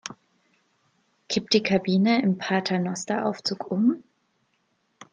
[1.29, 4.03] Kippt die Kabine im Paternosteraufzug um?